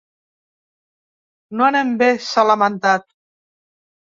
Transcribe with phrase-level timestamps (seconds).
[1.59, 3.07] No anem bé, s’ha lamentat.